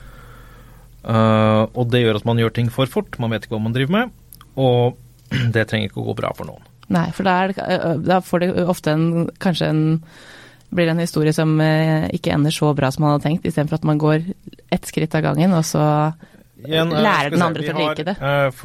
[1.04, 3.92] Og det gjør at man gjør ting for fort, man vet ikke hva man driver
[3.92, 4.14] med,
[4.56, 4.96] og
[5.54, 6.64] det trenger ikke å gå bra for noen.
[6.94, 9.84] Nei, for da, får det ofte en, kanskje en
[10.74, 13.78] blir det en historie som eh, ikke ender så bra som man hadde tenkt, istedenfor
[13.78, 14.24] at man går
[14.74, 15.84] ett skritt av gangen, og så
[16.64, 18.16] Igjen, lærer den andre til å like det.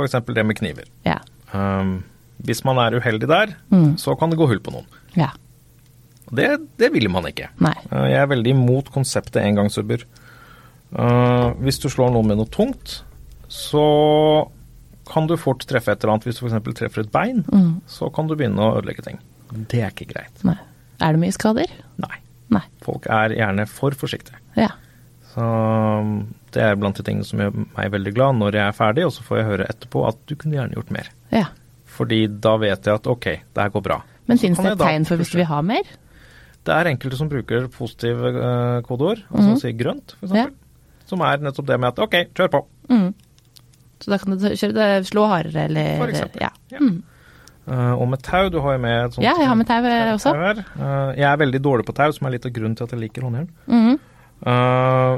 [0.08, 0.88] eksempel det med kniver.
[1.06, 1.20] Ja.
[1.54, 2.04] Um,
[2.46, 3.98] hvis man er uheldig der, Mm.
[3.98, 4.86] så kan det gå hull på noen.
[5.16, 5.32] ja.
[6.32, 6.46] Det,
[6.78, 7.48] det vil man ikke.
[7.58, 7.74] Nei.
[7.92, 10.04] Uh, jeg er veldig imot konseptet engangssubber.
[10.94, 13.00] Uh, hvis du slår noen med noe tungt,
[13.50, 13.82] så
[15.10, 16.28] kan du fort treffe et eller annet.
[16.30, 16.62] Hvis du f.eks.
[16.78, 17.82] treffer et bein, Mm.
[17.90, 19.18] så kan du begynne å ødelegge ting.
[19.72, 20.44] Det er ikke greit.
[20.46, 20.58] Nei.
[21.02, 21.66] Er det mye skader?
[21.98, 22.18] Nei.
[22.54, 22.62] Nei.
[22.86, 24.38] Folk er gjerne for forsiktige.
[24.56, 24.70] Ja.
[25.34, 28.78] Så um, det er blant de tingene som gjør meg veldig glad når jeg er
[28.78, 31.10] ferdig, og så får jeg høre etterpå at du kunne gjerne gjort mer.
[31.32, 31.46] Ja.
[32.00, 33.98] Fordi da vet jeg at ok, det her går bra.
[34.30, 35.84] Men finnes det et tegn for hvis du vil ha mer?
[36.66, 39.58] Det er enkelte som bruker positive uh, kodeord, altså Mhm.
[39.60, 40.34] sier grønt, f.eks.
[40.36, 40.46] Ja.
[41.10, 42.62] Som er nettopp det med at ok, kjør på.
[42.90, 43.14] Mm.
[44.00, 46.42] Så da kan du kjøre det, slå hardere, eller For eksempel.
[46.42, 46.50] Ja.
[46.72, 46.80] Ja.
[46.80, 47.04] Mm.
[47.70, 49.84] Uh, og med tau, du har jo med et sånt ja, jeg har med tau
[49.86, 50.32] eh, også.
[50.34, 53.00] Uh, jeg er veldig dårlig på tau, som er litt av grunnen til at jeg
[53.00, 53.50] liker håndjern.
[53.68, 54.00] -hmm.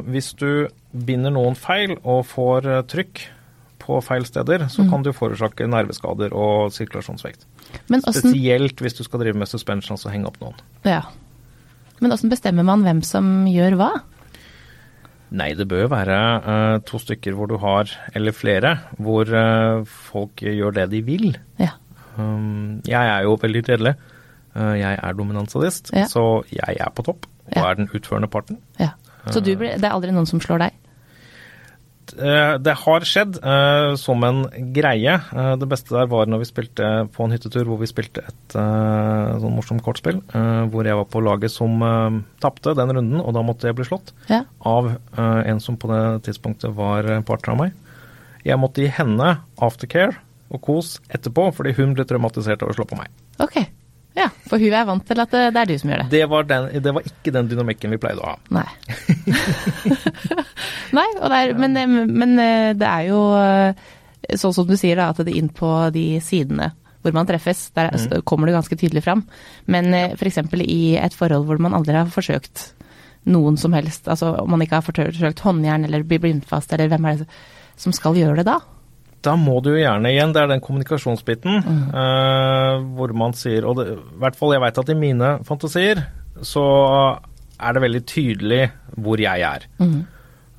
[0.10, 0.68] Hvis du
[1.06, 3.22] binder noen feil og får trykk
[3.82, 4.92] på feil steder, så mm.
[4.94, 7.48] kan du forårsake nerveskader og sirkulasjonsvekt.
[7.90, 10.62] Spesielt hvis du skal drive med suspension, altså henge opp noen.
[10.88, 11.04] ja.
[12.02, 13.92] Men åssen bestemmer man hvem som gjør hva?
[15.38, 20.42] Nei, det bør være uh, to stykker hvor du har, eller flere, hvor uh, folk
[20.42, 21.38] gjør det de vil.
[21.62, 21.76] Ja.
[22.18, 23.94] Um, jeg er jo veldig redelig.
[24.58, 26.10] Uh, jeg er dominansadist, Ja.
[26.12, 27.30] så jeg er på topp.
[27.52, 27.70] og Ja.
[27.70, 28.58] er den utførende parten.
[28.80, 28.90] Ja.
[29.30, 30.81] Så du blir, det er aldri noen som slår deg?
[32.18, 34.42] Eh, Det har skjedd eh, som en
[34.76, 35.14] greie.
[35.34, 38.56] Eh, det beste der var når vi spilte på en hyttetur hvor vi spilte et
[38.56, 40.20] sånn morsomt kortspill.
[40.72, 43.86] hvor jeg var på laget som uh, tapte den runden, og da måtte jeg bli
[43.88, 44.44] slått Ja.
[44.60, 47.74] av en som på det tidspunktet var partner av meg.
[48.46, 50.16] Jeg måtte gi henne aftercare
[50.52, 53.08] og kos etterpå, fordi hun ble traumatisert av å slå på meg.
[53.40, 53.62] Ok.
[54.18, 56.10] Ja, for hun er vant til at det, det er du som gjør det.
[56.12, 58.38] Det var, den, det var ikke den dynamikken vi pleide å ha.
[58.52, 58.68] Nei.
[60.98, 61.78] Nei, og det er, men,
[62.12, 63.90] men eh, det er jo eh,
[64.38, 67.88] sånn som du sier, da, at det inn på de sidene hvor man treffes, der
[67.98, 68.20] Mm.
[68.30, 69.24] kommer det ganske tydelig fram.
[69.66, 70.38] Men f.eks.
[70.62, 72.68] i et forhold hvor man aldri har forsøkt
[73.26, 77.06] noen som helst, altså om man ikke har forsøkt håndjern eller blir blindfast, eller hvem
[77.10, 77.28] er det
[77.82, 78.60] som skal gjøre det da?
[79.22, 81.60] Da må du jo gjerne igjen, det er den kommunikasjonsbiten,
[81.94, 86.02] eh, hvor man sier Og det, i hvert fall jeg veit at i mine fantasier
[86.42, 86.64] så
[87.62, 88.64] er det veldig tydelig
[88.98, 89.68] hvor jeg er.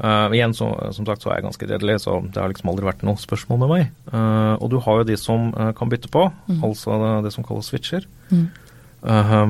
[0.03, 2.87] Eh, igjen, så, som sagt, så er jeg ganske redelig, så det har liksom aldri
[2.87, 3.91] vært noe spørsmål med meg.
[4.13, 6.25] Uh, og du har jo de som kan bytte på,
[6.63, 8.07] altså det, det som kalles switcher.
[8.31, 9.45] Eh,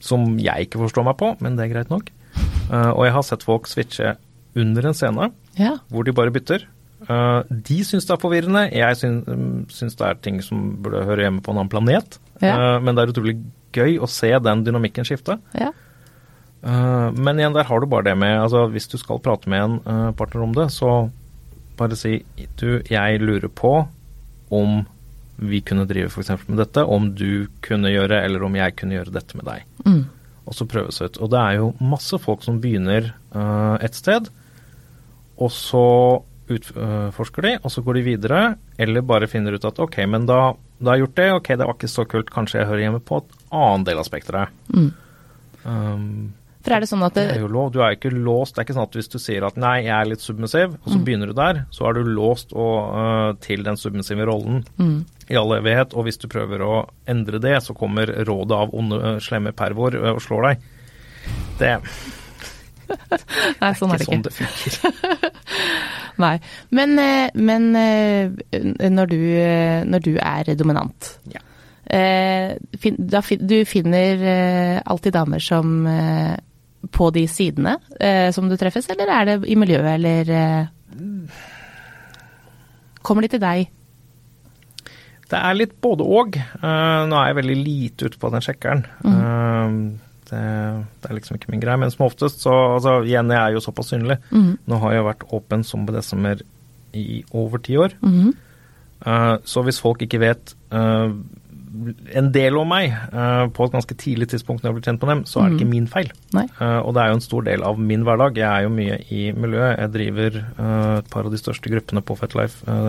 [0.00, 2.08] som jeg ikke forstår meg på, men det er greit nok.
[2.96, 4.14] Og jeg har sett folk switche
[4.56, 5.26] under en scene
[5.58, 5.74] Ja.
[5.90, 6.64] hvor de bare bytter.
[7.08, 8.66] Eh, de syns det er forvirrende.
[8.76, 12.18] Jeg syns, mm, det er ting som burde høre hjemme på en annen planet.
[12.42, 12.52] Ja.
[12.52, 13.36] Eh, men det er utrolig
[13.72, 15.40] gøy å se den dynamikken skifte.
[15.54, 15.72] ja.
[16.60, 19.62] Eh, men igjen, der har du bare det med altså Hvis du skal prate med
[19.62, 21.08] en partner om det, så
[21.78, 22.22] bare si
[22.60, 23.88] du, jeg lurer på
[24.52, 24.82] om
[25.40, 26.28] vi kunne drive f.eks.
[26.48, 29.64] med dette, om du kunne gjøre, eller om jeg kunne gjøre dette med deg.
[29.86, 30.04] Mm.
[30.44, 31.16] Og så prøves ut.
[31.16, 33.14] Og det er jo masse folk som begynner
[33.80, 34.28] et sted,
[35.40, 35.86] og så
[36.50, 38.40] utforsker de, og så går de videre,
[38.78, 41.66] eller bare finner ut at ok, men da, da har jeg gjort det, ok, det
[41.68, 44.48] var ikke så kult, kanskje jeg hører hjemme på et annen del av spekteret.
[44.74, 44.90] Mm.
[45.64, 46.32] Um,
[46.64, 48.54] For er det sånn at det det, er jo lov, du er ikke låst.
[48.54, 50.88] Det er ikke sånn at hvis du sier at nei, jeg er litt submissiv, og
[50.92, 51.04] så Mm.
[51.06, 55.04] begynner du der, så er du låst og, uh, til den submissive rollen Mm.
[55.30, 55.94] i all evighet.
[55.96, 59.94] Og hvis du prøver å endre det, så kommer rådet av onde, øh, slemme pervoer
[59.94, 60.58] øh, og slår deg.
[61.58, 61.80] Det
[63.60, 64.74] Nei, sånn er det ikke det er ikke.
[64.76, 65.38] sånn det funker.
[66.24, 66.34] Nei.
[66.76, 68.30] Men, eh, men eh,
[68.90, 71.44] når, du, eh, når du er dominant Ja.
[71.90, 74.20] Du finner
[74.86, 75.72] alltid damer som
[76.94, 77.72] på de sidene
[78.30, 80.68] som du treffes, eller er det i miljøet, eller
[83.02, 83.72] Kommer de til deg?
[85.30, 86.38] Det er litt både og.
[86.62, 88.86] Nå er jeg veldig lite ute på den sjekkeren.
[89.10, 89.74] Eh,
[90.30, 90.44] det,
[91.02, 91.80] det er liksom ikke min greie.
[91.80, 94.20] Men som oftest, så altså, igjen, jeg er jo såpass synlig.
[94.30, 96.46] Nå har jeg vært åpen som BDSM-er
[96.96, 97.94] i over ti år.
[98.02, 98.32] Mm.
[99.06, 101.12] Uh, så hvis folk ikke vet uh,
[102.18, 105.12] en del om meg uh, på et ganske tidlig tidspunkt når jeg blir kjent med
[105.14, 106.10] dem, så er det ikke min feil.
[106.34, 108.40] Og det er jo en stor del av min hverdag.
[108.42, 109.78] Jeg er jo mye i miljøet.
[109.78, 110.40] Jeg driver
[110.98, 112.80] et par av de største gruppene på Fetlife,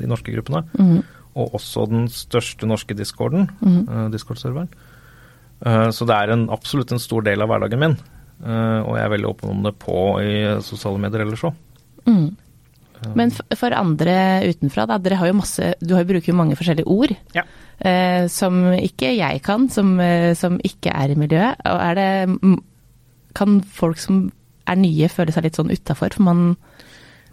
[0.00, 0.66] de norske gruppene.
[0.74, 0.98] Mm.
[1.38, 4.68] Og også den største norske discorden, eh, Discord-serveren.
[5.66, 7.96] Eh, så det er en, absolutt en stor del av hverdagen min.
[8.38, 11.56] Eh, og jeg er veldig åpen om det på i sosiale medier ellers òg.
[12.08, 12.28] Mm.
[13.18, 14.14] Men for andre
[14.48, 17.14] utenfra, da, dere har jo masse Du har jo bruker jo mange forskjellige ord.
[17.36, 17.44] Ja.
[17.78, 21.62] eh, som ikke jeg kan, som, eh, som ikke er i miljøet.
[21.64, 22.58] Og er det
[23.38, 24.32] Kan folk som
[24.66, 26.56] er nye føle seg litt sånn utafor, for man,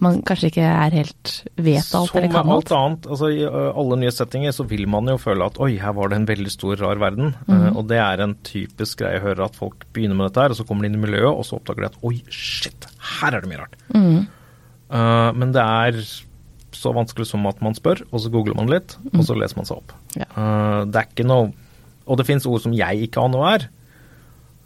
[0.03, 2.69] man kanskje ikke er helt vet alt Som eller kan alt?
[2.69, 5.71] Som alt annet, altså i alle nye settinger så vil man jo føle at oi,
[5.79, 7.34] her var det en veldig stor, rar verden.
[7.47, 7.77] Mm -hmm.
[7.77, 10.55] og det er en typisk greie jeg hører at folk begynner med dette her, og
[10.55, 12.88] så kommer de inn i miljøet, og så oppdager de at oi, shit,
[13.21, 13.75] her er det mye rart.
[13.93, 14.27] Mhm.
[14.86, 15.91] Uh, men det er
[16.71, 19.65] så vanskelig som at man spør, og så googler man litt, og så leser man
[19.65, 19.91] seg opp.
[19.91, 20.21] Mhm.
[20.21, 20.27] Ja.
[20.36, 21.53] Uh, det er ikke noe
[22.08, 23.63] Og det finnes ord som jeg ikke aner hva er.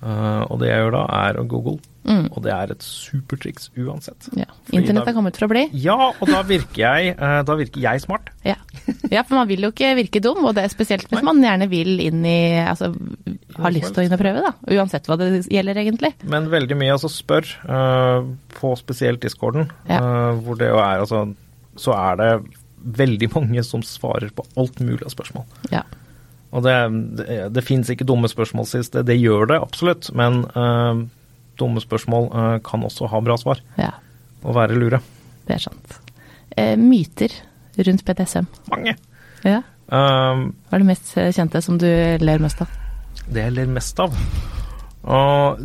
[0.04, 1.80] Uh, og det jeg gjør da, er å google.
[2.10, 2.26] Mm.
[2.34, 4.30] Og det er et supertriks uansett.
[4.34, 4.48] Ja.
[4.74, 5.62] Internett da- har kommet for å bli.
[5.78, 8.32] Ja, og da virker jeg, eh, da virker jeg smart.
[8.44, 8.56] Ja.
[9.14, 11.68] ja, for man vil jo ikke virke dum, og det er spesielt hvis man gjerne
[11.70, 12.90] vil inn i Altså
[13.60, 14.54] har lyst til å inn og prøve, da.
[14.74, 16.14] Uansett hva det gjelder, egentlig.
[16.24, 18.26] Men veldig mye, altså spør uh,
[18.58, 20.02] på spesielt discorden, Ja.
[20.02, 21.24] uh, hvor det jo er altså
[21.80, 22.32] Så er det
[22.80, 25.46] veldig mange som svarer på alt mulig av spørsmål.
[25.72, 25.84] Ja.
[26.52, 26.76] Og det,
[27.20, 28.94] det, det fins ikke dumme spørsmål, sist.
[28.96, 31.02] Det, det gjør det absolutt, men eh,
[31.60, 33.92] dumme spørsmål eh, kan også ha bra svar ja.
[34.44, 35.02] og være lure.
[35.48, 36.00] Det er sant.
[36.56, 37.34] Eh, myter
[37.80, 38.50] rundt BDSM.
[38.72, 38.96] Mange.
[39.46, 39.62] Ja.
[39.90, 41.88] Um, Hva er det mest eh, kjente som du
[42.22, 42.76] ler mest av?
[43.30, 44.14] det jeg ler mest av.
[45.06, 45.64] Og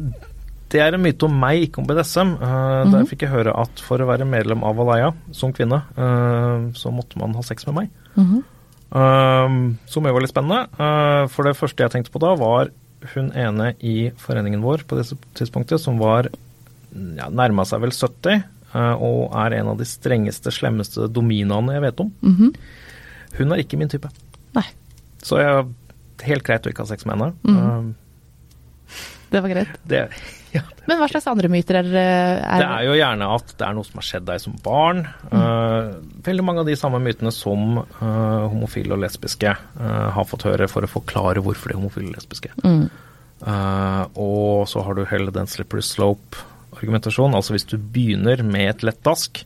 [0.73, 2.35] det er en myte om meg, ikke om BDSM.
[2.41, 6.71] Uh, Der fikk jeg høre at for å være medlem av Alaya som kvinne, uh,
[6.77, 7.95] så måtte man ha sex med meg.
[8.19, 8.43] Mhm.
[8.95, 10.69] Um, som jo var litt spennende.
[11.35, 12.69] For det første jeg tenkte på da, var
[13.13, 16.29] hun ene i foreningen vår på dette tidspunktet som var
[16.95, 21.85] ja, nærma seg vel 70, eh, og er en av de strengeste, slemmeste dominaene jeg
[21.89, 22.13] vet om.
[22.25, 22.55] Mhm.
[23.35, 24.09] Hun er ikke min type.
[24.55, 24.67] Nei,
[25.25, 25.67] Så jeg
[26.29, 27.33] helt greit å ikke ha sex med henne.
[27.43, 27.95] Mhm.
[29.35, 29.79] Det var greit.
[29.91, 30.01] Det,
[30.55, 33.75] ja, Men hva slags andre myter er, er det er jo gjerne at det er
[33.75, 35.01] noe som har skjedd deg som barn.
[35.35, 35.89] Eh,
[36.29, 40.69] veldig mange av de samme mytene som uh, homofile og lesbiske uh, har fått høre
[40.71, 42.55] for å forklare hvorfor de er homofile og lesbiske.
[42.63, 42.87] Mm.
[43.45, 47.35] Og så har du hele den slippery slope-argumentasjonen.
[47.37, 49.43] Altså hvis du begynner med et lett dask,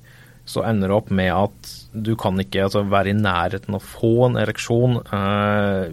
[0.47, 3.89] så ender det opp med at du kan ikke altså, være i nærheten av å
[3.97, 5.01] få en ereksjon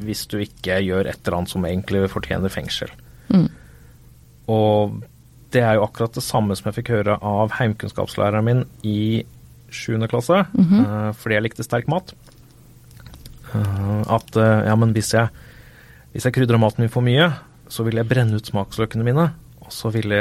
[0.05, 2.93] hvis du ikke gjør et eller annet som egentlig fortjener fengsel.
[3.33, 3.47] Mm.
[4.51, 4.99] Og
[5.55, 9.23] det er jo akkurat det samme som jeg fikk høre av heimkunnskapslæreren min i
[9.71, 9.97] 7.
[10.11, 12.13] klasse, eh, fordi jeg likte sterk mat.
[13.55, 15.31] Eh, at eh, ja, men hvis jeg,
[16.13, 17.29] hvis jeg krydrer maten min for mye,
[17.71, 19.29] så vil jeg brenne ut smaksløkene mine.
[19.65, 20.19] Og så ville,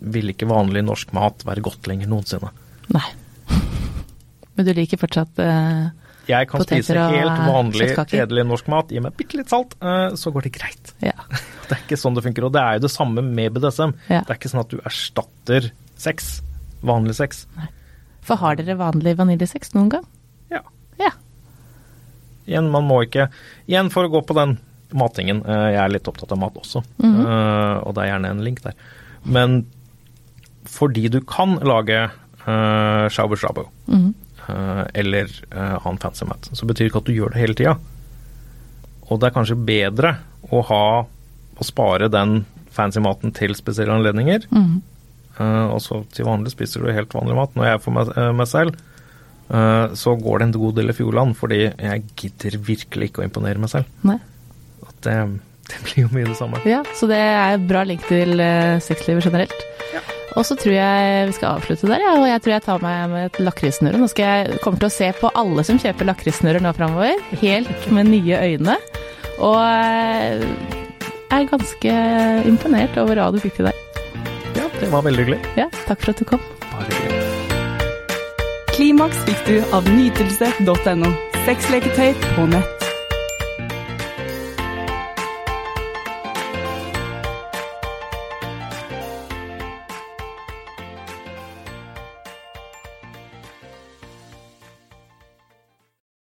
[0.00, 2.52] vil ikke vanlig norsk mat være godt lenger noensinne.
[2.94, 3.06] Nei.
[4.54, 5.90] Men du liker fortsatt eh,
[6.28, 8.92] Jeg kan Poteter spise helt vanlig, kjedelig norsk mat.
[8.92, 10.94] Gi meg bitte litt salt, eh, så går det greit.
[11.04, 11.16] Ja.
[11.64, 12.44] Det er ikke sånn det funker.
[12.44, 13.94] Og det er jo det samme med BDSM.
[14.12, 14.18] Ja.
[14.20, 16.42] Det er ikke sånn at du erstatter sex.
[16.84, 17.46] Vanlig sex.
[18.24, 20.04] For har dere vanlig vaniljesex noen gang?
[20.52, 20.60] Ja.
[21.00, 21.14] Ja.
[22.44, 23.30] Igjen, man må ikke
[23.64, 24.58] Igjen, for å gå på den
[24.92, 25.40] matingen.
[25.48, 27.86] eh, Jeg er litt opptatt av mat også, mm -hmm.
[27.86, 28.74] og det er gjerne en link der.
[29.24, 29.66] Men
[30.64, 32.10] fordi du kan lage
[32.46, 37.14] uh, shabu shabu mm eh, eller ha en fancy mat, så betyr ikke at du
[37.14, 37.74] gjør det hele tida.
[39.08, 40.14] Og det er kanskje bedre
[40.52, 40.84] å ha
[41.54, 42.42] å spare den
[42.74, 44.48] fancy maten til spesielle anledninger.
[44.50, 44.82] Mm.
[45.38, 47.54] Eh, og så til vanlig spiser du helt vanlig mat.
[47.56, 48.78] Når jeg er for meg, eh, meg selv,
[49.50, 53.28] eh, så går det en god del i fjordland, fordi jeg gidder virkelig ikke å
[53.28, 53.90] imponere meg selv.
[54.02, 54.18] Nei.
[55.04, 55.16] Det,
[55.68, 56.62] det blir jo mye det samme.
[56.64, 58.40] Ja, så det er bra link til
[58.80, 59.66] sexlivet generelt.
[60.34, 63.02] Og så tror jeg vi skal avslutte der, ja, og jeg tror jeg tar meg
[63.12, 64.00] med et lakrisnøre.
[64.02, 67.88] Nå skal jeg kommer til å se på alle som kjøper lakrisnører nå framover, helt
[67.94, 68.76] med nye øyne.
[69.38, 69.60] Og
[71.34, 71.94] jeg er ganske
[72.50, 73.78] imponert over hva du fikk til der.
[74.58, 75.40] Ja, det var veldig hyggelig.
[75.58, 76.42] Ja, takk for at du kom.
[76.70, 77.22] Bare hyggelig.
[78.74, 81.12] Klimaks fikk du av nytelse.no.
[81.44, 82.83] Sexleketøy på nett.